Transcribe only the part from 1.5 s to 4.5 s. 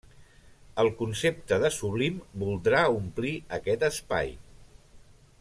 de sublim voldrà omplir aquest espai.